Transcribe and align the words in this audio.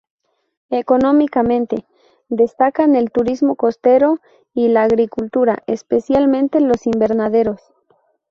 Económicamente, 0.71 1.85
destacan 2.27 2.95
el 2.95 3.11
turismo 3.11 3.55
costero 3.55 4.15
y 4.51 4.67
la 4.69 4.81
agricultura, 4.85 5.61
especialmente 5.67 6.59
los 6.59 6.87
invernaderos. 6.87 7.61